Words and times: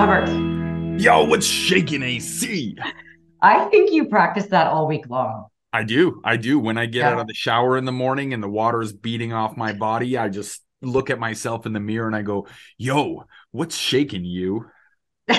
Robert, 0.00 0.30
Yo, 0.98 1.24
what's 1.24 1.44
shaking 1.44 2.02
AC? 2.02 2.74
I 3.42 3.66
think 3.66 3.92
you 3.92 4.06
practice 4.06 4.46
that 4.46 4.68
all 4.68 4.88
week 4.88 5.10
long. 5.10 5.48
I 5.74 5.82
do. 5.84 6.22
I 6.24 6.38
do. 6.38 6.58
When 6.58 6.78
I 6.78 6.86
get 6.86 7.00
Yeah. 7.00 7.10
out 7.10 7.18
of 7.20 7.26
the 7.26 7.34
shower 7.34 7.76
in 7.76 7.84
the 7.84 7.92
morning 7.92 8.32
and 8.32 8.42
the 8.42 8.48
water 8.48 8.80
is 8.80 8.94
beating 8.94 9.34
off 9.34 9.58
my 9.58 9.74
body, 9.74 10.16
I 10.16 10.30
just 10.30 10.62
look 10.80 11.10
at 11.10 11.18
myself 11.18 11.66
in 11.66 11.74
the 11.74 11.80
mirror 11.80 12.06
and 12.06 12.16
I 12.16 12.22
go, 12.22 12.46
Yo, 12.78 13.24
what's 13.50 13.76
shaking 13.76 14.24
you? 14.24 14.64
so 15.28 15.36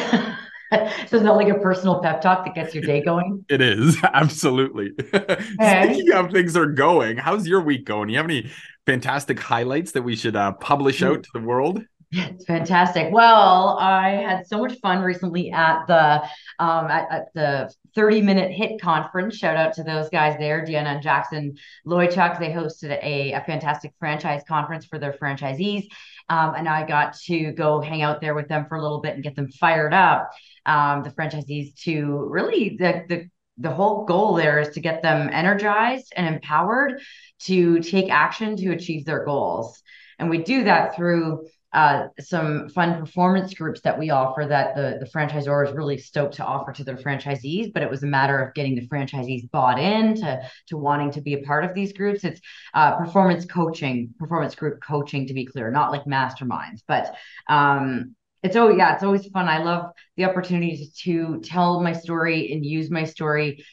is 0.69 1.23
that 1.23 1.35
like 1.35 1.49
a 1.49 1.57
personal 1.57 1.99
pep 1.99 2.21
talk 2.21 2.45
that 2.45 2.53
gets 2.53 2.75
your 2.75 2.83
day 2.83 3.01
going? 3.01 3.43
It 3.49 3.61
is. 3.61 3.97
Absolutely. 4.13 4.91
Speaking 5.11 6.11
of 6.13 6.31
things 6.31 6.55
are 6.55 6.67
going, 6.67 7.17
how's 7.17 7.47
your 7.47 7.61
week 7.61 7.85
going? 7.85 8.09
You 8.09 8.17
have 8.17 8.25
any 8.27 8.51
fantastic 8.85 9.39
highlights 9.39 9.93
that 9.93 10.03
we 10.03 10.15
should 10.15 10.35
uh, 10.35 10.51
publish 10.51 11.01
out 11.01 11.23
to 11.23 11.29
the 11.33 11.39
world? 11.39 11.83
It's 12.13 12.43
fantastic. 12.43 13.13
Well, 13.13 13.77
I 13.79 14.09
had 14.09 14.45
so 14.45 14.59
much 14.59 14.77
fun 14.79 15.01
recently 15.01 15.49
at 15.51 15.87
the 15.87 16.21
um 16.59 16.87
at, 16.87 17.09
at 17.09 17.33
the 17.33 17.73
30 17.95 18.21
minute 18.21 18.51
hit 18.51 18.81
conference. 18.81 19.37
Shout 19.37 19.55
out 19.55 19.73
to 19.75 19.83
those 19.83 20.09
guys 20.09 20.37
there, 20.37 20.65
Deanna 20.65 20.95
and 20.95 21.01
Jackson 21.01 21.55
Loychuk. 21.87 22.37
They 22.37 22.49
hosted 22.49 23.01
a, 23.01 23.31
a 23.31 23.41
fantastic 23.45 23.93
franchise 23.97 24.41
conference 24.45 24.85
for 24.85 24.99
their 24.99 25.13
franchisees. 25.13 25.85
Um, 26.27 26.55
and 26.55 26.67
I 26.67 26.85
got 26.85 27.17
to 27.27 27.53
go 27.53 27.79
hang 27.79 28.01
out 28.01 28.19
there 28.19 28.35
with 28.35 28.49
them 28.49 28.65
for 28.67 28.75
a 28.75 28.81
little 28.81 28.99
bit 28.99 29.15
and 29.15 29.23
get 29.23 29.35
them 29.35 29.49
fired 29.49 29.93
up. 29.93 30.31
Um, 30.65 31.03
the 31.03 31.11
franchisees 31.11 31.75
to 31.83 32.27
really 32.29 32.75
the 32.77 33.05
the 33.07 33.29
the 33.57 33.71
whole 33.71 34.03
goal 34.03 34.33
there 34.33 34.59
is 34.59 34.69
to 34.69 34.81
get 34.81 35.01
them 35.01 35.29
energized 35.31 36.11
and 36.15 36.35
empowered 36.35 37.01
to 37.43 37.79
take 37.79 38.09
action 38.09 38.57
to 38.57 38.71
achieve 38.71 39.05
their 39.05 39.23
goals. 39.23 39.81
And 40.19 40.29
we 40.29 40.39
do 40.39 40.65
that 40.65 40.95
through 40.95 41.47
uh, 41.73 42.07
some 42.19 42.67
fun 42.69 42.99
performance 42.99 43.53
groups 43.53 43.81
that 43.81 43.97
we 43.97 44.09
offer 44.09 44.45
that 44.45 44.75
the, 44.75 44.97
the 44.99 45.09
franchisor 45.09 45.67
is 45.67 45.73
really 45.73 45.97
stoked 45.97 46.35
to 46.35 46.43
offer 46.43 46.73
to 46.73 46.83
their 46.83 46.97
franchisees. 46.97 47.71
But 47.73 47.83
it 47.83 47.89
was 47.89 48.03
a 48.03 48.07
matter 48.07 48.39
of 48.39 48.53
getting 48.53 48.75
the 48.75 48.87
franchisees 48.87 49.49
bought 49.51 49.79
in 49.79 50.15
to, 50.15 50.41
to 50.67 50.77
wanting 50.77 51.11
to 51.11 51.21
be 51.21 51.33
a 51.33 51.43
part 51.43 51.63
of 51.63 51.73
these 51.73 51.93
groups. 51.93 52.23
It's 52.23 52.41
uh, 52.73 52.97
performance 52.97 53.45
coaching, 53.45 54.13
performance 54.19 54.53
group 54.55 54.81
coaching, 54.85 55.27
to 55.27 55.33
be 55.33 55.45
clear, 55.45 55.71
not 55.71 55.91
like 55.91 56.03
masterminds. 56.03 56.81
But 56.87 57.15
um, 57.47 58.15
it's 58.43 58.55
oh 58.55 58.69
yeah, 58.69 58.95
it's 58.95 59.03
always 59.03 59.25
fun. 59.27 59.47
I 59.47 59.63
love 59.63 59.91
the 60.17 60.25
opportunity 60.25 60.91
to 61.03 61.39
tell 61.41 61.79
my 61.81 61.93
story 61.93 62.51
and 62.51 62.65
use 62.65 62.89
my 62.89 63.05
story 63.05 63.63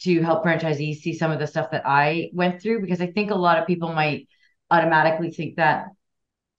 to 0.00 0.22
help 0.22 0.44
franchisees 0.44 0.98
see 0.98 1.12
some 1.12 1.30
of 1.30 1.38
the 1.38 1.46
stuff 1.46 1.70
that 1.72 1.82
I 1.84 2.30
went 2.32 2.62
through 2.62 2.80
because 2.80 3.00
I 3.00 3.08
think 3.08 3.30
a 3.30 3.36
lot 3.36 3.58
of 3.58 3.66
people 3.66 3.92
might 3.92 4.28
automatically 4.70 5.30
think 5.30 5.56
that 5.56 5.86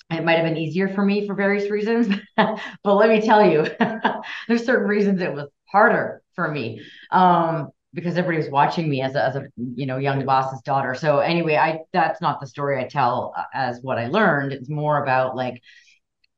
it 0.10 0.24
might 0.24 0.38
have 0.38 0.46
been 0.46 0.58
easier 0.58 0.90
for 0.90 1.06
me 1.06 1.28
for 1.28 1.36
various 1.36 1.70
reasons, 1.70 2.08
but 2.38 2.96
let 2.96 3.10
me 3.10 3.22
tell 3.22 3.46
you, 3.50 3.66
there's 4.48 4.66
certain 4.66 4.88
reasons 4.88 5.22
it 5.22 5.34
was 5.34 5.48
harder 5.66 6.22
for 6.36 6.50
me 6.50 6.82
um, 7.12 7.70
because 7.94 8.18
everybody 8.18 8.38
was 8.44 8.52
watching 8.52 8.90
me 8.90 9.02
as 9.02 9.16
a, 9.16 9.24
as 9.24 9.36
a 9.36 9.48
you 9.76 9.86
know 9.86 9.98
young 9.98 10.26
boss's 10.26 10.62
daughter. 10.62 10.96
So 10.96 11.20
anyway, 11.20 11.56
I 11.56 11.80
that's 11.94 12.22
not 12.22 12.40
the 12.40 12.48
story 12.48 12.80
I 12.84 12.88
tell 12.88 13.34
uh, 13.38 13.44
as 13.54 13.80
what 13.82 13.98
I 13.98 14.08
learned. 14.08 14.54
It's 14.54 14.70
more 14.70 15.04
about 15.04 15.36
like 15.36 15.62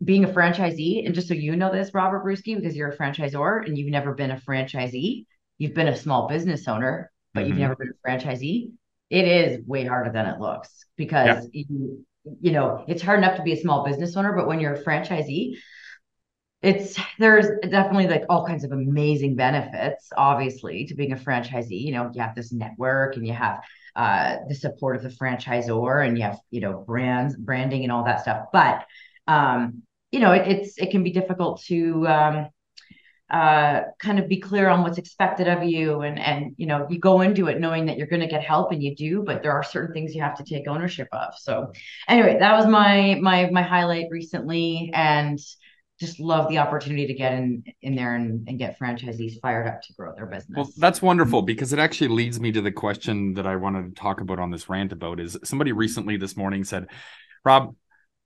being 0.04 0.24
a 0.24 0.28
franchisee. 0.28 1.06
And 1.06 1.14
just 1.14 1.28
so 1.28 1.34
you 1.34 1.56
know 1.56 1.72
this, 1.72 1.94
Robert 1.94 2.26
Bruski, 2.26 2.56
because 2.56 2.76
you're 2.76 2.90
a 2.90 2.98
franchisor 2.98 3.66
and 3.66 3.78
you've 3.78 3.92
never 3.92 4.14
been 4.14 4.32
a 4.32 4.38
franchisee, 4.38 5.26
you've 5.58 5.74
been 5.74 5.88
a 5.88 5.96
small 5.96 6.28
business 6.28 6.68
owner, 6.68 7.12
but 7.34 7.46
you've 7.46 7.58
Mhm. 7.58 7.62
never 7.62 7.76
been 7.76 7.90
a 7.92 8.08
franchisee. 8.10 8.72
It 9.10 9.28
is 9.28 9.66
way 9.68 9.86
harder 9.86 10.12
than 10.12 10.26
it 10.26 10.40
looks 10.40 10.86
because 10.96 11.48
you 11.52 12.06
you 12.40 12.52
know, 12.52 12.84
it's 12.88 13.02
hard 13.02 13.20
enough 13.20 13.38
to 13.38 13.44
be 13.44 13.54
a 13.54 13.62
small 13.62 13.86
business 13.86 14.16
owner, 14.16 14.34
but 14.34 14.48
when 14.48 14.60
you're 14.60 14.74
a 14.74 14.84
franchisee, 14.84 15.56
it's 16.62 17.00
there's 17.20 17.48
definitely 17.70 18.08
like 18.08 18.24
all 18.30 18.46
kinds 18.46 18.64
of 18.64 18.72
amazing 18.72 19.36
benefits, 19.36 20.10
obviously, 20.16 20.86
to 20.86 20.96
being 20.96 21.12
a 21.12 21.16
franchisee. 21.16 21.82
You 21.82 21.94
know, 21.94 22.12
you 22.14 22.22
have 22.22 22.36
this 22.36 22.52
network 22.52 23.16
and 23.16 23.26
you 23.26 23.34
have 23.34 23.60
uh 23.96 24.38
the 24.48 24.56
support 24.56 24.96
of 24.96 25.04
the 25.04 25.10
franchisor 25.10 26.06
and 26.06 26.18
you 26.18 26.24
have, 26.24 26.38
you 26.52 26.62
know, 26.62 26.84
brands, 26.86 27.36
branding 27.36 27.84
and 27.84 27.92
all 27.92 28.06
that 28.06 28.22
stuff. 28.22 28.48
But 28.54 28.86
um, 29.28 29.84
you 30.12 30.20
know, 30.20 30.34
it, 30.34 30.48
it's 30.48 30.78
it 30.78 30.92
can 30.92 31.04
be 31.04 31.12
difficult 31.12 31.64
to 31.64 32.08
um 32.08 32.48
uh, 33.32 33.84
kind 33.98 34.20
of 34.20 34.28
be 34.28 34.42
clear 34.42 34.68
on 34.68 34.84
what's 34.84 34.98
expected 34.98 35.48
of 35.48 35.64
you 35.64 36.02
and 36.02 36.20
and 36.20 36.54
you 36.58 36.68
know 36.68 36.86
you 36.90 37.00
go 37.00 37.22
into 37.22 37.48
it 37.48 37.62
knowing 37.62 37.86
that 37.86 37.98
you're 37.98 38.08
going 38.08 38.20
to 38.20 38.28
get 38.28 38.44
help 38.44 38.74
and 38.74 38.84
you 38.84 38.94
do 38.94 39.24
but 39.24 39.42
there 39.42 39.54
are 39.54 39.64
certain 39.64 39.94
things 39.94 40.14
you 40.14 40.22
have 40.22 40.36
to 40.36 40.44
take 40.44 40.68
ownership 40.68 41.08
of 41.14 41.34
so 41.40 41.72
anyway 42.10 42.38
that 42.38 42.54
was 42.54 42.68
my 42.68 43.18
my 43.22 43.50
my 43.50 43.62
highlight 43.62 44.08
recently 44.12 44.92
and 44.94 45.40
just 45.98 46.20
love 46.20 46.50
the 46.50 46.58
opportunity 46.58 47.08
to 47.08 47.14
get 47.14 47.32
in 47.32 47.64
in 47.82 47.96
there 47.96 48.16
and, 48.16 48.50
and 48.50 48.60
get 48.60 48.78
franchisees 48.78 49.40
fired 49.40 49.66
up 49.66 49.82
to 49.82 49.94
grow 49.94 50.14
their 50.14 50.26
business 50.26 50.58
Well, 50.58 50.70
that's 50.76 51.02
wonderful 51.02 51.42
because 51.42 51.72
it 51.72 51.80
actually 51.80 52.10
leads 52.10 52.38
me 52.38 52.52
to 52.52 52.62
the 52.62 52.72
question 52.72 53.36
that 53.36 53.48
I 53.48 53.56
wanted 53.56 53.96
to 53.96 54.02
talk 54.02 54.20
about 54.20 54.40
on 54.40 54.52
this 54.52 54.68
rant 54.68 54.92
about 54.92 55.22
is 55.22 55.38
somebody 55.46 55.72
recently 55.72 56.18
this 56.18 56.36
morning 56.36 56.66
said, 56.66 56.88
Rob, 57.46 57.76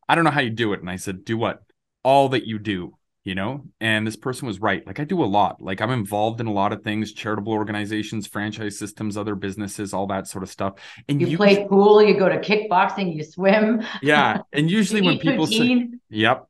I 0.07 0.15
don't 0.15 0.23
know 0.23 0.31
how 0.31 0.41
you 0.41 0.49
do 0.49 0.73
it. 0.73 0.79
And 0.79 0.89
I 0.89 0.95
said, 0.95 1.25
do 1.25 1.37
what? 1.37 1.61
All 2.03 2.29
that 2.29 2.47
you 2.47 2.59
do, 2.59 2.97
you 3.25 3.35
know? 3.35 3.65
And 3.81 4.07
this 4.07 4.15
person 4.15 4.47
was 4.47 4.61
right. 4.61 4.85
Like 4.87 4.99
I 5.01 5.03
do 5.03 5.21
a 5.21 5.25
lot. 5.25 5.61
Like 5.61 5.81
I'm 5.81 5.89
involved 5.89 6.39
in 6.39 6.47
a 6.47 6.53
lot 6.53 6.71
of 6.71 6.83
things, 6.83 7.11
charitable 7.11 7.51
organizations, 7.51 8.27
franchise 8.27 8.79
systems, 8.79 9.17
other 9.17 9.35
businesses, 9.35 9.93
all 9.93 10.07
that 10.07 10.27
sort 10.27 10.43
of 10.43 10.49
stuff. 10.49 10.75
And 11.09 11.19
you 11.19 11.35
play 11.35 11.67
pool 11.67 12.01
you 12.01 12.17
go 12.17 12.29
to 12.29 12.37
kickboxing 12.37 13.13
you 13.13 13.23
swim 13.23 13.83
yeah. 14.01 14.41
And 14.53 14.71
usually 14.71 15.01
when 15.01 15.17
people 15.17 15.47
say. 15.47 15.89
Yep. 16.09 16.47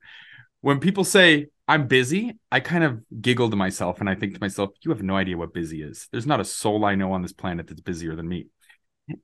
When 0.62 0.80
people 0.80 1.04
say 1.04 1.48
I'm 1.68 1.88
busy, 1.88 2.38
I 2.52 2.60
kind 2.60 2.84
of 2.84 3.02
giggle 3.22 3.50
to 3.50 3.56
myself 3.56 4.00
and 4.02 4.10
I 4.10 4.16
think 4.16 4.34
to 4.34 4.42
myself, 4.42 4.72
you 4.82 4.92
have 4.92 5.02
no 5.02 5.16
idea 5.16 5.38
what 5.38 5.54
busy 5.54 5.82
is. 5.82 6.08
There's 6.12 6.28
not 6.28 6.40
a 6.40 6.46
soul 6.46 6.86
I 6.86 6.96
know 6.96 7.14
on 7.14 7.22
this 7.22 7.34
planet 7.34 7.68
that's 7.68 7.82
busier 7.82 8.16
than 8.16 8.28
me. 8.28 8.48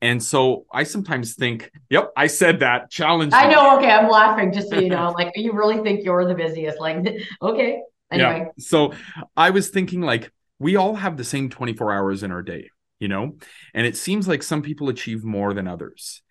And 0.01 0.21
so 0.21 0.65
I 0.71 0.83
sometimes 0.83 1.35
think, 1.35 1.71
yep, 1.89 2.11
I 2.15 2.27
said 2.27 2.59
that. 2.59 2.91
Challenge. 2.91 3.33
I 3.33 3.49
know 3.49 3.77
okay 3.77 3.89
I'm 3.89 4.09
laughing 4.09 4.53
just 4.53 4.69
so 4.69 4.79
you 4.79 4.89
know 4.89 5.09
like 5.17 5.31
you 5.35 5.53
really 5.53 5.81
think 5.81 6.03
you're 6.03 6.25
the 6.27 6.35
busiest 6.35 6.79
like 6.79 6.97
okay 7.41 7.81
anyway 8.11 8.39
Yeah. 8.39 8.45
So 8.59 8.93
I 9.35 9.49
was 9.49 9.69
thinking 9.69 10.01
like 10.01 10.31
we 10.59 10.75
all 10.75 10.95
have 10.95 11.17
the 11.17 11.23
same 11.23 11.49
24 11.49 11.91
hours 11.91 12.21
in 12.21 12.31
our 12.31 12.43
day, 12.43 12.69
you 12.99 13.07
know? 13.07 13.37
And 13.73 13.87
it 13.87 13.97
seems 13.97 14.27
like 14.27 14.43
some 14.43 14.61
people 14.61 14.89
achieve 14.89 15.23
more 15.23 15.53
than 15.53 15.67
others. 15.67 16.21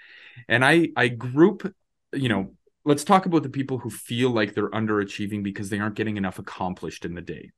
And 0.48 0.64
I 0.64 0.90
I 0.96 1.08
group, 1.08 1.74
you 2.12 2.28
know, 2.28 2.54
let's 2.84 3.04
talk 3.04 3.26
about 3.26 3.42
the 3.42 3.50
people 3.50 3.78
who 3.78 3.90
feel 3.90 4.30
like 4.30 4.54
they're 4.54 4.70
underachieving 4.70 5.42
because 5.42 5.70
they 5.70 5.80
aren't 5.80 5.96
getting 5.96 6.16
enough 6.16 6.38
accomplished 6.38 7.04
in 7.04 7.14
the 7.14 7.20
day. 7.20 7.50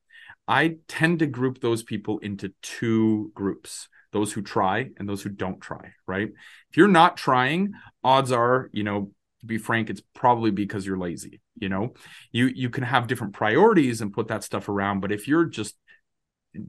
I 0.49 0.77
tend 0.89 1.19
to 1.19 1.27
group 1.27 1.61
those 1.61 1.83
people 1.83 2.19
into 2.19 2.53
two 2.63 3.31
groups 3.35 3.89
those 4.13 4.33
who 4.33 4.43
try 4.43 4.91
and 4.99 5.09
those 5.09 5.23
who 5.23 5.31
don't 5.31 5.61
try, 5.61 5.93
right? 6.07 6.29
If 6.71 6.77
you're 6.77 6.89
not 6.89 7.17
trying, 7.17 7.73
odds 8.05 8.31
are, 8.31 8.71
you 8.73 8.85
know, 8.85 9.11
to 9.41 9.47
be 9.47 9.59
frank, 9.59 9.91
it's 9.91 10.03
probably 10.15 10.51
because 10.51 10.87
you're 10.87 10.99
lazy, 10.99 11.41
you 11.59 11.69
know? 11.69 11.95
You 12.31 12.47
you 12.47 12.71
can 12.71 12.85
have 12.85 13.09
different 13.09 13.33
priorities 13.33 14.01
and 14.01 14.13
put 14.13 14.29
that 14.29 14.45
stuff 14.45 14.69
around, 14.69 15.01
but 15.01 15.13
if 15.13 15.27
you're 15.27 15.47
just 15.47 15.77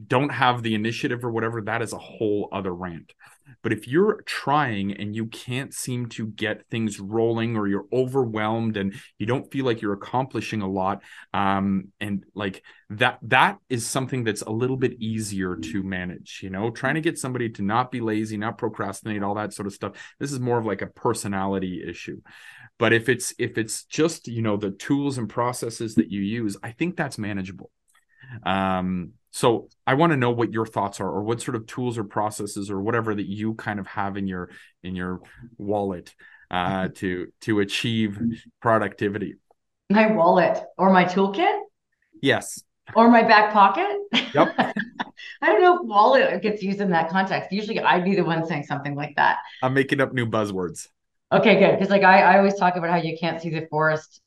don't 0.06 0.30
have 0.30 0.62
the 0.62 0.74
initiative 0.74 1.24
or 1.24 1.30
whatever, 1.30 1.60
that 1.62 1.82
is 1.82 1.92
a 1.92 1.98
whole 1.98 2.48
other 2.52 2.74
rant. 2.74 3.12
But 3.62 3.72
if 3.72 3.86
you're 3.86 4.22
trying 4.22 4.92
and 4.92 5.14
you 5.14 5.26
can't 5.26 5.72
seem 5.74 6.08
to 6.10 6.26
get 6.26 6.66
things 6.70 6.98
rolling 6.98 7.56
or 7.56 7.66
you're 7.66 7.86
overwhelmed 7.92 8.76
and 8.76 8.94
you 9.18 9.26
don't 9.26 9.50
feel 9.50 9.66
like 9.66 9.82
you're 9.82 9.92
accomplishing 9.92 10.62
a 10.62 10.70
lot, 10.70 11.02
um, 11.34 11.88
and 12.00 12.24
like 12.34 12.62
that, 12.90 13.18
that 13.22 13.58
is 13.68 13.86
something 13.86 14.24
that's 14.24 14.42
a 14.42 14.50
little 14.50 14.76
bit 14.76 14.94
easier 15.00 15.56
to 15.56 15.82
manage, 15.82 16.40
you 16.42 16.50
know, 16.50 16.70
trying 16.70 16.94
to 16.94 17.00
get 17.02 17.18
somebody 17.18 17.50
to 17.50 17.62
not 17.62 17.90
be 17.92 18.00
lazy, 18.00 18.36
not 18.36 18.58
procrastinate, 18.58 19.22
all 19.22 19.34
that 19.34 19.52
sort 19.52 19.66
of 19.66 19.74
stuff. 19.74 19.92
This 20.18 20.32
is 20.32 20.40
more 20.40 20.58
of 20.58 20.66
like 20.66 20.82
a 20.82 20.86
personality 20.86 21.84
issue. 21.86 22.20
But 22.78 22.92
if 22.92 23.08
it's 23.08 23.34
if 23.38 23.56
it's 23.56 23.84
just, 23.84 24.26
you 24.26 24.42
know, 24.42 24.56
the 24.56 24.70
tools 24.70 25.18
and 25.18 25.28
processes 25.28 25.94
that 25.96 26.10
you 26.10 26.20
use, 26.20 26.56
I 26.62 26.72
think 26.72 26.96
that's 26.96 27.18
manageable. 27.18 27.70
Um, 28.44 29.12
so 29.34 29.68
I 29.84 29.94
want 29.94 30.12
to 30.12 30.16
know 30.16 30.30
what 30.30 30.52
your 30.52 30.64
thoughts 30.64 31.00
are, 31.00 31.08
or 31.10 31.24
what 31.24 31.40
sort 31.40 31.56
of 31.56 31.66
tools 31.66 31.98
or 31.98 32.04
processes 32.04 32.70
or 32.70 32.80
whatever 32.80 33.12
that 33.16 33.26
you 33.26 33.54
kind 33.54 33.80
of 33.80 33.86
have 33.88 34.16
in 34.16 34.28
your 34.28 34.50
in 34.84 34.94
your 34.94 35.22
wallet 35.58 36.14
uh, 36.52 36.88
to 36.94 37.26
to 37.40 37.58
achieve 37.58 38.16
productivity. 38.62 39.34
my 39.90 40.06
wallet 40.06 40.62
or 40.78 40.92
my 40.92 41.04
toolkit 41.04 41.58
Yes. 42.22 42.62
or 42.94 43.10
my 43.10 43.22
back 43.22 43.52
pocket. 43.52 43.96
Yep. 44.32 44.54
I 45.42 45.46
don't 45.46 45.60
know 45.60 45.80
if 45.80 45.82
wallet 45.82 46.40
gets 46.40 46.62
used 46.62 46.80
in 46.80 46.90
that 46.90 47.10
context. 47.10 47.50
Usually 47.50 47.80
I'd 47.80 48.04
be 48.04 48.14
the 48.14 48.24
one 48.24 48.46
saying 48.46 48.64
something 48.64 48.94
like 48.94 49.16
that. 49.16 49.38
I'm 49.64 49.74
making 49.74 50.00
up 50.00 50.12
new 50.12 50.26
buzzwords. 50.26 50.86
Okay, 51.32 51.58
good. 51.58 51.72
Because 51.72 51.90
like 51.90 52.04
I, 52.04 52.20
I 52.22 52.38
always 52.38 52.54
talk 52.54 52.76
about 52.76 52.90
how 52.90 52.96
you 52.98 53.18
can't 53.18 53.40
see 53.42 53.50
the 53.50 53.66
forest 53.68 54.20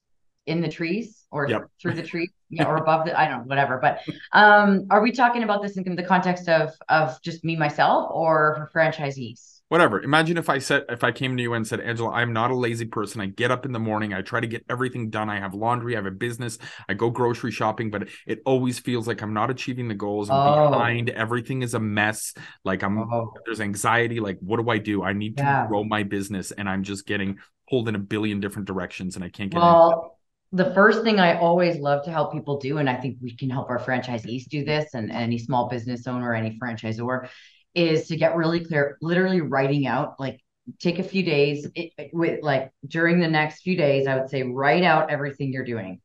in 0.47 0.61
the 0.61 0.69
trees 0.69 1.25
or 1.31 1.47
Yep. 1.49 1.69
through 1.81 1.94
the 1.94 2.03
trees, 2.03 2.29
you 2.49 2.63
know, 2.63 2.69
or 2.69 2.77
above 2.77 3.05
the 3.05 3.19
I 3.19 3.27
don't 3.27 3.39
know, 3.39 3.44
whatever. 3.45 3.77
But 3.81 3.99
um 4.33 4.88
are 4.89 5.01
we 5.01 5.11
talking 5.11 5.44
about 5.44 5.61
this 5.61 5.77
in 5.77 5.95
the 5.95 6.03
context 6.03 6.49
of 6.49 6.71
of 6.89 7.21
just 7.21 7.44
me 7.44 7.55
myself 7.55 8.09
or 8.11 8.55
for 8.71 8.79
franchisees? 8.79 9.53
whatever. 9.69 10.01
Imagine 10.01 10.38
if 10.38 10.47
I 10.49 10.59
said 10.59 10.85
if 10.88 11.03
I 11.03 11.11
came 11.11 11.35
to 11.35 11.44
you 11.44 11.53
and 11.53 11.67
said, 11.67 11.81
Angela, 11.81 12.11
I'm 12.11 12.31
not 12.31 12.51
a 12.51 12.55
lazy 12.55 12.85
person. 12.85 13.19
I 13.19 13.25
get 13.25 13.51
up 13.51 13.65
in 13.65 13.73
the 13.73 13.79
morning, 13.79 14.13
I 14.13 14.21
try 14.21 14.39
to 14.39 14.47
get 14.47 14.63
everything 14.69 15.09
done. 15.09 15.29
I 15.29 15.39
have 15.39 15.53
laundry, 15.53 15.94
I 15.94 15.97
have 15.97 16.05
a 16.05 16.11
business, 16.11 16.57
I 16.88 16.94
go 16.94 17.09
grocery 17.09 17.51
shopping, 17.51 17.91
but 17.91 18.07
it 18.25 18.41
always 18.45 18.79
feels 18.79 19.09
like 19.09 19.21
I'm 19.21 19.33
not 19.33 19.49
achieving 19.49 19.89
the 19.89 19.94
goals. 19.94 20.29
I'm 20.29 20.38
Oh. 20.38 20.69
behind. 20.71 21.09
Everything 21.09 21.63
is 21.63 21.73
a 21.73 21.81
mess. 21.81 22.33
Like 22.63 22.81
I'm 22.81 22.97
Oh. 22.97 23.33
there's 23.45 23.59
anxiety. 23.59 24.21
Like, 24.21 24.38
what 24.39 24.57
do 24.61 24.69
I 24.69 24.77
do? 24.77 25.03
I 25.03 25.11
need 25.11 25.35
to 25.38 25.65
grow 25.67 25.83
my 25.83 26.03
business, 26.03 26.51
and 26.51 26.69
I'm 26.69 26.83
just 26.83 27.05
getting 27.05 27.39
pulled 27.69 27.89
in 27.89 27.95
a 27.95 27.99
billion 27.99 28.39
different 28.39 28.69
directions, 28.69 29.15
and 29.17 29.25
I 29.25 29.29
can't 29.29 29.51
get. 29.51 29.59
Well, 29.61 30.16
the 30.51 30.73
first 30.73 31.03
thing 31.03 31.19
I 31.19 31.39
always 31.39 31.77
love 31.77 32.05
to 32.05 32.11
help 32.11 32.33
people 32.33 32.57
do, 32.59 32.77
and 32.77 32.89
I 32.89 32.95
think 32.95 33.17
we 33.21 33.35
can 33.35 33.49
help 33.49 33.69
our 33.69 33.79
franchisees 33.79 34.45
do 34.45 34.63
this, 34.63 34.94
and 34.94 35.11
any 35.11 35.38
small 35.38 35.67
business 35.69 36.07
owner, 36.07 36.33
any 36.33 36.57
franchisor, 36.57 37.27
is 37.75 38.07
to 38.07 38.15
get 38.15 38.35
really 38.35 38.63
clear, 38.63 38.97
literally 39.01 39.41
writing 39.41 39.88
out, 39.88 40.19
like 40.19 40.39
take 40.79 40.99
a 40.99 41.03
few 41.03 41.23
days 41.23 41.67
it- 41.75 42.09
with 42.13 42.44
like 42.44 42.71
during 42.88 43.19
the 43.19 43.27
next 43.27 43.61
few 43.61 43.77
days, 43.77 44.07
I 44.07 44.17
would 44.17 44.29
say 44.29 44.44
write 44.44 44.83
out 44.83 45.11
everything 45.11 45.51
you're 45.51 45.65
doing. 45.65 46.01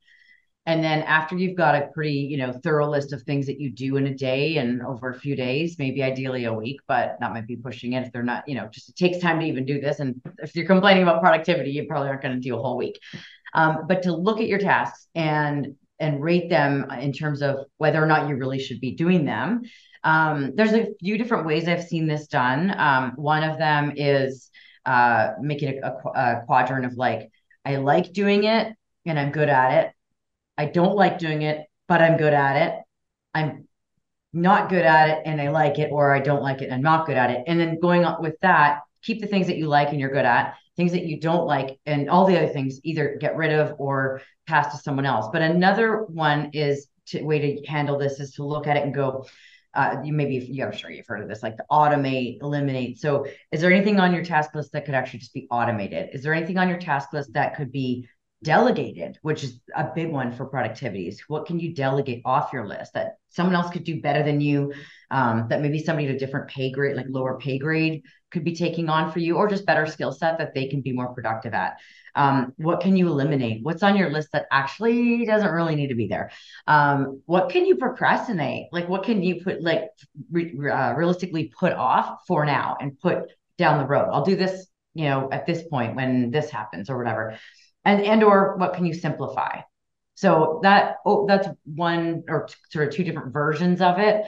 And 0.65 0.85
then 0.85 1.03
after 1.03 1.37
you've 1.37 1.57
got 1.57 1.75
a 1.75 1.89
pretty, 1.93 2.13
you 2.13 2.37
know, 2.37 2.53
thorough 2.53 2.89
list 2.89 3.13
of 3.13 3.23
things 3.23 3.47
that 3.47 3.59
you 3.59 3.71
do 3.73 3.97
in 3.97 4.07
a 4.07 4.15
day 4.15 4.59
and 4.59 4.81
over 4.81 5.11
a 5.11 5.19
few 5.19 5.35
days, 5.35 5.77
maybe 5.77 6.05
ideally 6.05 6.45
a 6.45 6.53
week, 6.53 6.79
but 6.87 7.17
that 7.19 7.33
might 7.33 7.49
be 7.49 7.57
pushing 7.57 7.95
it 7.95 8.07
if 8.07 8.13
they're 8.13 8.23
not, 8.23 8.47
you 8.47 8.55
know, 8.55 8.69
just 8.69 8.89
it 8.89 8.97
takes 8.97 9.19
time 9.19 9.41
to 9.41 9.47
even 9.47 9.65
do 9.65 9.81
this. 9.81 9.99
And 9.99 10.21
if 10.39 10.55
you're 10.55 10.67
complaining 10.67 11.03
about 11.03 11.21
productivity, 11.21 11.73
you 11.73 11.87
probably 11.89 12.11
aren't 12.11 12.23
going 12.23 12.35
to 12.35 12.41
do 12.41 12.57
a 12.57 12.63
whole 12.63 12.77
week. 12.77 13.01
Um, 13.55 13.87
but 13.89 14.03
to 14.03 14.15
look 14.15 14.41
at 14.41 14.47
your 14.49 14.59
tasks 14.59 15.07
and 15.15 15.75
and 16.01 16.23
rate 16.23 16.51
them 16.51 16.91
in 17.01 17.13
terms 17.13 17.43
of 17.43 17.67
whether 17.79 18.03
or 18.03 18.07
not 18.07 18.29
you 18.29 18.35
really 18.35 18.59
should 18.59 18.81
be 18.81 18.93
doing 18.95 19.25
them. 19.25 19.63
Um, 20.03 20.53
there's 20.57 20.73
a 20.73 20.89
few 20.99 21.17
different 21.17 21.47
ways 21.47 21.69
I've 21.69 21.85
seen 21.85 22.09
this 22.09 22.27
done. 22.27 22.75
Um, 22.77 23.13
one 23.15 23.45
of 23.45 23.57
them 23.57 23.93
is 23.95 24.51
uh, 24.85 25.35
making 25.41 25.81
a, 25.81 25.87
a, 25.87 26.11
a 26.11 26.43
quadrant 26.45 26.87
of 26.87 26.95
like, 26.95 27.31
I 27.65 27.77
like 27.77 28.13
doing 28.13 28.43
it 28.45 28.75
and 29.07 29.19
I'm 29.19 29.31
good 29.31 29.49
at 29.49 29.85
it. 29.85 29.93
I 30.59 30.67
don't 30.67 30.97
like 30.97 31.19
doing 31.19 31.43
it, 31.43 31.67
but 31.87 32.03
I'm 32.03 32.17
good 32.17 32.35
at 32.35 32.57
it. 32.57 32.83
I'm 33.33 33.69
not 34.33 34.71
good 34.71 34.85
at 34.85 35.11
it 35.11 35.23
and 35.25 35.41
I 35.41 35.51
like 35.51 35.79
it, 35.79 35.91
or 35.93 36.13
I 36.13 36.19
don't 36.19 36.43
like 36.43 36.63
it 36.63 36.65
and 36.65 36.75
I'm 36.75 36.83
not 36.83 37.07
good 37.07 37.17
at 37.17 37.31
it. 37.31 37.45
And 37.47 37.61
then 37.61 37.79
going 37.81 38.05
with 38.21 38.35
that, 38.43 38.81
keep 39.03 39.21
the 39.21 39.29
things 39.29 39.47
that 39.47 39.57
you 39.57 39.69
like 39.69 39.91
and 39.91 40.01
you're 40.01 40.11
good 40.11 40.25
at, 40.25 40.57
things 40.77 40.93
that 40.93 41.05
you 41.05 41.21
don't 41.21 41.47
like, 41.47 41.79
and 41.87 42.09
all 42.09 42.27
the 42.27 42.37
other 42.37 42.49
things 42.49 42.81
either 42.83 43.17
get 43.21 43.37
rid 43.37 43.53
of 43.53 43.75
or 43.79 44.23
pass 44.47 44.73
to 44.73 44.83
someone 44.83 45.07
else. 45.07 45.29
But 45.33 45.43
another 45.43 46.05
one 46.05 46.51
is 46.53 46.89
to 47.07 47.23
way 47.23 47.57
to 47.57 47.67
handle 47.67 47.99
this 47.99 48.21
is 48.21 48.33
to 48.35 48.45
look 48.45 48.67
at 48.67 48.77
it 48.77 48.85
and 48.85 48.95
go, 48.95 49.27
uh, 49.75 49.97
you 50.05 50.13
maybe 50.13 50.37
you 50.37 50.65
I'm 50.65 50.73
sure 50.73 50.91
you've 50.91 51.07
heard 51.07 51.23
of 51.23 51.29
this, 51.29 51.43
like 51.43 51.57
automate, 51.71 52.39
eliminate. 52.43 52.99
So 52.99 53.27
is 53.51 53.61
there 53.61 53.73
anything 53.73 53.99
on 54.01 54.15
your 54.15 54.25
task 54.25 54.55
list 54.55 54.73
that 54.73 54.85
could 54.85 54.95
actually 54.95 55.21
just 55.21 55.35
be 55.35 55.47
automated? 55.51 56.11
Is 56.13 56.23
there 56.23 56.35
anything 56.35 56.59
on 56.59 56.69
your 56.69 56.79
task 56.79 57.13
list 57.13 57.33
that 57.35 57.57
could 57.57 57.73
be 57.73 58.09
delegated, 58.43 59.19
which 59.23 59.45
is 59.45 59.61
a 59.75 59.91
big 59.95 60.11
one 60.11 60.33
for 60.33 60.49
productivities. 60.49 61.19
What 61.29 61.47
can 61.47 61.61
you 61.61 61.75
delegate 61.75 62.23
off 62.25 62.53
your 62.53 62.67
list 62.67 62.95
that 62.95 63.17
someone 63.29 63.55
else 63.55 63.71
could 63.71 63.85
do 63.85 64.01
better 64.01 64.23
than 64.23 64.41
you? 64.41 64.73
Um, 65.11 65.47
that 65.49 65.61
maybe 65.61 65.83
somebody 65.83 66.09
at 66.09 66.15
a 66.15 66.19
different 66.19 66.49
pay 66.49 66.71
grade, 66.71 66.97
like 66.97 67.07
lower 67.09 67.39
pay 67.39 67.59
grade, 67.59 68.03
could 68.31 68.45
be 68.45 68.55
taking 68.55 68.89
on 68.89 69.13
for 69.13 69.19
you, 69.19 69.37
or 69.37 69.49
just 69.49 69.67
better 69.67 69.87
skill 69.87 70.11
set 70.11 70.39
that 70.39 70.55
they 70.55 70.67
can 70.67 70.81
be 70.81 70.93
more 70.93 71.15
productive 71.15 71.53
at. 71.55 71.77
Um, 72.15 72.53
what 72.57 72.81
can 72.81 72.97
you 72.97 73.09
eliminate? 73.09 73.63
What's 73.63 73.83
on 73.83 73.97
your 73.97 74.11
list 74.11 74.29
that 74.33 74.47
actually 74.51 75.25
doesn't 75.27 75.51
really 75.51 75.77
need 75.77 75.89
to 75.89 75.95
be 75.95 76.09
there? 76.09 76.31
Um, 76.67 77.23
what 77.27 77.51
can 77.51 77.65
you 77.67 77.77
procrastinate? 77.77 78.69
Like, 78.73 78.89
what 78.89 79.05
can 79.05 79.23
you 79.23 79.43
put, 79.43 79.63
like, 79.63 79.89
re- 80.31 80.55
uh, 80.71 80.95
realistically 80.95 81.53
put 81.59 81.73
off 81.73 82.21
for 82.27 82.45
now 82.45 82.77
and 82.81 82.99
put 82.99 83.31
down 83.57 83.79
the 83.79 83.87
road? 83.87 84.09
I'll 84.13 84.25
do 84.25 84.37
this, 84.37 84.67
you 84.95 85.05
know, 85.05 85.29
at 85.31 85.47
this 85.47 85.63
point 85.69 85.95
when 85.95 86.31
this 86.31 86.51
happens 86.51 86.91
or 86.91 86.99
whatever 86.99 87.39
and 87.85 88.03
and 88.05 88.23
or 88.23 88.57
what 88.57 88.75
can 88.75 88.87
you 88.87 88.95
simplify? 88.95 89.61
So 90.15 90.61
that 90.63 90.97
oh 91.07 91.27
that's 91.27 91.49
one 91.65 92.25
or 92.29 92.47
t- 92.47 92.55
sort 92.71 92.89
of 92.89 92.95
two 92.95 93.05
different 93.05 93.33
versions 93.33 93.81
of 93.81 93.99
it. 93.99 94.25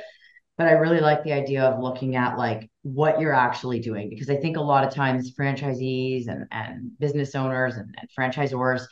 But 0.56 0.68
i 0.68 0.72
really 0.72 1.00
like 1.00 1.24
the 1.24 1.32
idea 1.32 1.64
of 1.64 1.80
looking 1.82 2.14
at 2.14 2.38
like 2.38 2.70
what 2.82 3.18
you're 3.20 3.32
actually 3.34 3.80
doing 3.80 4.08
because 4.08 4.30
i 4.30 4.36
think 4.36 4.56
a 4.56 4.60
lot 4.60 4.84
of 4.86 4.94
times 4.94 5.34
franchisees 5.34 6.28
and 6.28 6.46
and 6.52 6.96
business 7.00 7.34
owners 7.34 7.74
and, 7.74 7.92
and 7.98 8.08
franchisors 8.16 8.82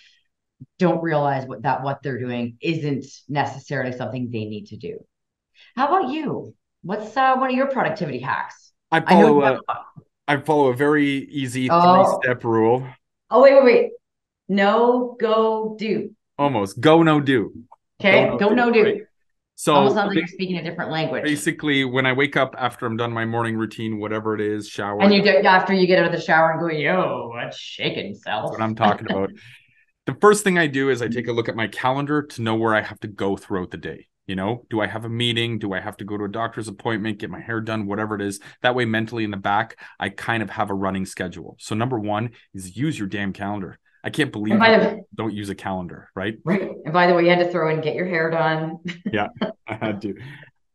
don't 0.79 1.03
realize 1.03 1.47
what 1.47 1.63
that 1.63 1.83
what 1.83 2.03
they're 2.03 2.19
doing 2.19 2.57
isn't 2.61 3.05
necessarily 3.29 3.93
something 3.97 4.31
they 4.31 4.45
need 4.45 4.67
to 4.67 4.77
do. 4.77 4.99
How 5.77 5.87
about 5.89 6.11
you? 6.13 6.55
What's 6.83 7.17
uh, 7.17 7.37
one 7.37 7.51
of 7.51 7.57
your 7.57 7.69
productivity 7.69 8.19
hacks? 8.19 8.73
I 8.91 8.99
i 8.99 9.01
follow 9.01 9.41
you 9.41 9.45
a, 9.45 9.61
I 10.29 10.37
follow 10.39 10.69
a 10.69 10.75
very 10.77 11.07
easy 11.07 11.69
Oh. 11.71 12.05
three 12.05 12.15
step 12.25 12.45
rule. 12.45 12.87
oh 13.31 13.43
wait 13.43 13.55
wait 13.55 13.65
wait 13.65 13.91
no 14.53 15.17
go 15.21 15.77
do 15.79 16.15
Almost 16.39 16.81
go 16.81 17.03
no 17.03 17.21
do. 17.21 17.53
okay 18.01 18.27
Go, 18.27 18.37
go, 18.39 18.49
no, 18.51 18.67
no 18.67 18.73
do, 18.73 18.85
do 18.85 18.85
right? 18.85 19.03
So 19.55 19.75
Almost 19.75 19.95
sounds 19.95 20.09
like 20.09 20.19
you're 20.19 20.27
speaking 20.27 20.57
a 20.57 20.63
different 20.63 20.91
language. 20.91 21.23
basically, 21.23 21.85
when 21.85 22.05
I 22.05 22.13
wake 22.13 22.37
up 22.37 22.55
after 22.59 22.85
I'm 22.87 22.97
done 22.97 23.13
my 23.13 23.25
morning 23.25 23.57
routine, 23.57 24.01
whatever 24.01 24.35
it 24.35 24.41
is, 24.41 24.69
shower, 24.69 25.01
And 25.01 25.15
you 25.15 25.23
get 25.23 25.45
after 25.45 25.73
you 25.73 25.87
get 25.87 26.01
out 26.01 26.07
of 26.07 26.13
the 26.13 26.21
shower 26.21 26.51
and 26.53 26.61
go, 26.61 26.69
yo, 26.69 27.29
what's 27.33 27.59
shaking 27.59 28.15
self? 28.15 28.51
That's 28.51 28.59
what 28.59 28.63
I'm 28.63 28.75
talking 28.75 29.07
about. 29.09 29.31
the 30.07 30.15
first 30.21 30.43
thing 30.43 30.59
I 30.59 30.67
do 30.67 30.91
is 30.91 31.01
I 31.01 31.09
take 31.09 31.29
a 31.29 31.33
look 31.33 31.49
at 31.49 31.55
my 31.55 31.69
calendar 31.69 32.23
to 32.23 32.43
know 32.43 32.57
where 32.57 32.75
I 32.75 32.81
have 32.81 32.99
to 33.01 33.09
go 33.09 33.37
throughout 33.37 33.71
the 33.71 33.77
day. 33.77 34.09
You 34.27 34.37
know, 34.37 34.67
do 34.71 34.81
I 34.81 34.87
have 34.87 35.05
a 35.05 35.09
meeting? 35.09 35.59
Do 35.59 35.73
I 35.75 35.81
have 35.81 35.97
to 35.99 36.05
go 36.05 36.17
to 36.17 36.25
a 36.25 36.29
doctor's 36.29 36.69
appointment, 36.69 37.19
get 37.19 37.29
my 37.31 37.41
hair 37.41 37.61
done, 37.61 37.87
whatever 37.87 38.15
it 38.15 38.23
is? 38.23 38.41
That 38.63 38.75
way, 38.75 38.85
mentally 38.85 39.25
in 39.25 39.31
the 39.31 39.37
back, 39.37 39.79
I 40.01 40.09
kind 40.09 40.43
of 40.43 40.51
have 40.51 40.71
a 40.71 40.75
running 40.75 41.07
schedule. 41.07 41.57
So, 41.59 41.75
number 41.75 41.99
one 41.99 42.31
is 42.55 42.77
use 42.77 42.99
your 42.99 43.09
damn 43.09 43.33
calendar. 43.33 43.79
I 44.05 44.11
can't 44.11 44.33
believe 44.33 44.53
And 44.53 44.61
by 44.61 44.75
you 44.75 44.81
the 44.81 45.05
don't 45.15 45.33
use 45.33 45.49
a 45.49 45.55
calendar, 45.55 46.09
right? 46.15 46.37
right. 46.45 46.71
And 46.85 46.93
by 46.93 47.07
the 47.07 47.15
way, 47.15 47.25
you 47.25 47.31
had 47.31 47.39
to 47.39 47.51
throw 47.51 47.69
in 47.71 47.81
get 47.81 47.95
your 47.95 48.07
hair 48.07 48.31
done. 48.31 48.79
Yeah, 49.13 49.29
I 49.67 49.75
had 49.75 50.01
to. 50.03 50.15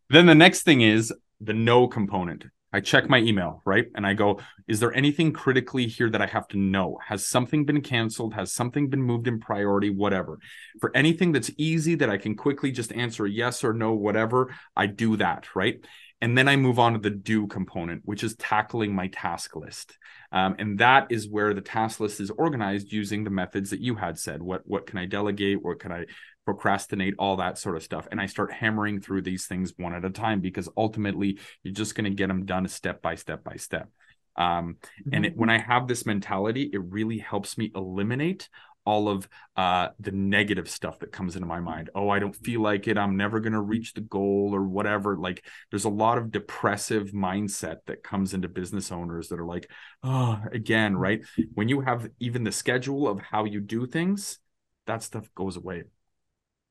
Then 0.10 0.26
the 0.26 0.36
next 0.36 0.64
thing 0.64 0.82
is 0.82 1.14
the 1.42 1.54
no 1.54 1.88
component. 1.88 2.46
I 2.74 2.82
check 2.82 3.10
my 3.10 3.18
email, 3.20 3.62
right? 3.66 3.86
And 3.96 4.06
I 4.06 4.14
go, 4.14 4.40
is 4.68 4.80
there 4.80 4.94
anything 4.94 5.32
critically 5.32 5.88
here 5.88 6.10
that 6.10 6.22
I 6.22 6.26
have 6.26 6.48
to 6.50 6.58
know? 6.58 7.00
Has 7.08 7.26
something 7.26 7.66
been 7.66 7.82
canceled? 7.82 8.34
Has 8.34 8.52
something 8.54 8.90
been 8.90 9.02
moved 9.02 9.28
in 9.28 9.40
priority? 9.40 9.90
Whatever. 9.90 10.38
For 10.80 10.92
anything 10.96 11.32
that's 11.32 11.50
easy 11.58 11.96
that 11.96 12.10
I 12.10 12.18
can 12.18 12.36
quickly 12.36 12.72
just 12.72 12.92
answer 12.92 13.26
yes 13.26 13.64
or 13.64 13.74
no, 13.74 13.94
whatever, 13.94 14.54
I 14.76 14.88
do 14.88 15.16
that, 15.18 15.56
right? 15.56 15.80
And 16.20 16.38
then 16.38 16.48
I 16.48 16.56
move 16.56 16.80
on 16.80 16.94
to 16.94 17.00
the 17.00 17.12
do 17.12 17.46
component, 17.46 18.02
which 18.06 18.24
is 18.24 18.36
tackling 18.36 18.94
my 18.96 19.08
task 19.08 19.56
list. 19.56 19.98
Um, 20.32 20.56
and 20.58 20.80
that 20.80 21.12
is 21.12 21.30
where 21.30 21.54
the 21.54 21.62
task 21.62 22.00
list 22.00 22.20
is 22.20 22.32
organized 22.32 22.92
using 22.92 23.24
the 23.24 23.30
methods 23.30 23.70
that 23.70 23.82
you 23.82 23.96
had 23.96 24.18
said. 24.18 24.42
What 24.42 24.62
what 24.66 24.88
can 24.88 24.98
I 24.98 25.06
delegate? 25.06 25.64
What 25.64 25.80
can 25.80 25.92
I 25.92 26.06
procrastinate? 26.46 27.14
All 27.20 27.38
that 27.38 27.60
sort 27.60 27.76
of 27.76 27.84
stuff. 27.84 28.08
And 28.12 28.20
I 28.20 28.26
start 28.26 28.52
hammering 28.52 29.00
through 29.00 29.22
these 29.22 29.46
things 29.46 29.74
one 29.78 29.94
at 29.94 30.06
a 30.06 30.10
time 30.10 30.42
because 30.42 30.68
ultimately 30.76 31.40
you're 31.62 31.74
just 31.74 31.94
going 31.94 32.06
to 32.06 32.16
get 32.16 32.28
them 32.28 32.46
done 32.46 32.68
step 32.68 33.02
by 33.02 33.16
step 33.16 33.44
by 33.44 33.58
step. 33.58 33.90
Um, 34.36 34.78
and 35.12 35.26
it, 35.26 35.36
when 35.36 35.50
I 35.50 35.58
have 35.58 35.88
this 35.88 36.06
mentality, 36.06 36.70
it 36.72 36.80
really 36.80 37.18
helps 37.18 37.58
me 37.58 37.72
eliminate 37.76 38.50
all 38.88 39.10
of 39.10 39.28
uh, 39.58 39.90
the 40.00 40.14
negative 40.14 40.70
stuff 40.70 40.98
that 41.00 41.12
comes 41.12 41.36
into 41.36 41.46
my 41.46 41.60
mind. 41.60 41.90
Oh, 41.94 42.08
I 42.08 42.20
don't 42.20 42.34
feel 42.34 42.62
like 42.62 42.88
it. 42.88 42.98
I'm 42.98 43.18
never 43.18 43.42
going 43.42 43.52
to 43.52 43.60
reach 43.60 43.94
the 43.94 44.00
goal 44.00 44.52
or 44.54 44.64
whatever. 44.64 45.18
Like 45.18 45.46
there's 45.70 45.84
a 45.84 45.90
lot 45.90 46.18
of 46.18 46.32
depressive 46.32 47.12
mindset 47.12 47.80
that 47.88 48.02
comes 48.02 48.34
into 48.34 48.48
business 48.48 48.90
owners 48.90 49.28
that 49.28 49.42
are 49.42 49.46
like, 49.46 49.70
oh, 50.04 50.42
again, 50.54 50.96
right? 50.96 51.20
When 51.54 51.68
you 51.68 51.82
have 51.82 52.10
even 52.22 52.46
the 52.46 52.52
schedule 52.54 53.10
of 53.10 53.20
how 53.20 53.44
you 53.44 53.60
do 53.60 53.88
things, 53.88 54.40
that 54.86 55.04
stuff 55.04 55.30
goes 55.36 55.58
away. 55.58 55.84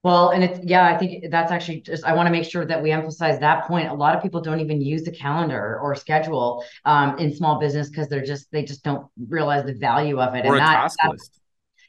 Well, 0.02 0.30
and 0.30 0.42
it's 0.42 0.60
yeah, 0.62 0.86
I 0.86 0.96
think 0.96 1.30
that's 1.30 1.52
actually 1.52 1.82
just 1.82 2.04
I 2.04 2.14
want 2.14 2.28
to 2.28 2.30
make 2.30 2.44
sure 2.44 2.64
that 2.64 2.82
we 2.82 2.92
emphasize 2.92 3.40
that 3.40 3.66
point. 3.66 3.88
A 3.88 3.94
lot 3.94 4.16
of 4.16 4.22
people 4.22 4.40
don't 4.40 4.60
even 4.60 4.80
use 4.80 5.02
the 5.02 5.10
calendar 5.10 5.80
or 5.82 5.94
schedule 5.94 6.64
um, 6.86 7.18
in 7.18 7.34
small 7.34 7.58
business 7.58 7.90
because 7.90 8.08
they're 8.08 8.24
just 8.24 8.50
they 8.52 8.62
just 8.62 8.84
don't 8.84 9.06
realize 9.28 9.66
the 9.66 9.74
value 9.74 10.18
of 10.18 10.34
it. 10.34 10.46
Or 10.46 10.54
and 10.54 10.56
a 10.56 10.58
that, 10.60 10.74
task 10.74 10.98
list. 11.10 11.40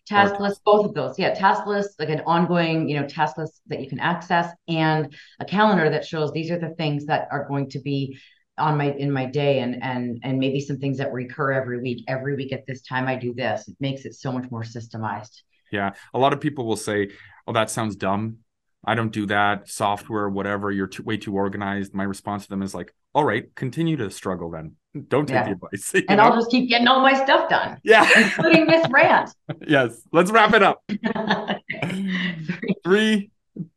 Task 0.08 0.40
list 0.40 0.62
both 0.64 0.86
of 0.86 0.94
those 0.94 1.18
yeah 1.20 1.34
task 1.34 1.66
list 1.66 2.00
like 2.00 2.10
an 2.10 2.22
ongoing 2.26 2.88
you 2.90 3.00
know 3.00 3.08
task 3.08 3.38
list 3.38 3.62
that 3.68 3.82
you 3.82 3.90
can 3.90 4.00
access 4.00 4.54
and 4.68 5.14
a 5.40 5.46
calendar 5.46 5.90
that 5.90 6.06
shows 6.06 6.32
these 6.32 6.50
are 6.50 6.60
the 6.60 6.74
things 6.76 7.06
that 7.06 7.28
are 7.32 7.48
going 7.48 7.70
to 7.70 7.80
be 7.80 8.18
on 8.58 8.78
my 8.78 8.92
in 8.94 9.12
my 9.12 9.26
day 9.26 9.60
and 9.60 9.84
and 9.84 10.20
and 10.24 10.40
maybe 10.40 10.60
some 10.60 10.78
things 10.78 10.98
that 10.98 11.12
recur 11.14 11.52
every 11.52 11.80
week 11.82 12.04
every 12.08 12.36
week 12.36 12.52
at 12.54 12.66
this 12.66 12.82
time 12.82 13.08
i 13.08 13.16
do 13.16 13.34
this 13.34 13.68
it 13.68 13.76
makes 13.80 14.06
it 14.06 14.14
so 14.16 14.32
much 14.32 14.50
more 14.50 14.64
systemized 14.64 15.42
Yeah. 15.72 15.92
A 16.14 16.20
lot 16.20 16.34
of 16.34 16.40
people 16.40 16.66
will 16.66 16.78
say, 16.78 17.10
oh, 17.46 17.54
that 17.54 17.70
sounds 17.70 17.96
dumb. 17.96 18.38
I 18.86 18.96
don't 18.96 19.12
do 19.12 19.26
that. 19.28 19.68
Software, 19.70 20.30
whatever. 20.30 20.72
You're 20.72 20.88
too, 20.88 21.04
way 21.04 21.18
too 21.18 21.36
organized. 21.36 21.94
My 21.94 22.04
response 22.04 22.44
to 22.44 22.50
them 22.50 22.62
is 22.62 22.74
like, 22.74 22.94
all 23.14 23.26
right, 23.26 23.54
continue 23.56 23.98
to 23.98 24.10
struggle 24.10 24.50
then. 24.50 24.76
Don't 25.08 25.28
take 25.28 25.36
Yeah. 25.36 25.44
the 25.46 25.52
advice. 25.52 25.94
and 26.10 26.18
know? 26.18 26.24
i'll 26.24 26.36
just 26.36 26.50
keep 26.52 26.70
getting 26.70 26.88
all 26.88 27.02
my 27.02 27.14
stuff 27.14 27.50
done 27.50 27.80
yeah. 27.84 28.08
including 28.18 28.68
this 28.68 28.86
rant 28.92 29.30
yes. 29.68 30.02
Let's 30.12 30.32
wrap 30.32 30.54
it 30.54 30.64
up. 30.64 30.84
Three, 32.84 33.32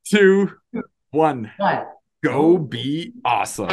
two, 0.05 0.53
one. 1.11 1.51
one. 1.57 1.85
Go 2.23 2.59
be 2.59 3.13
awesome. 3.25 3.69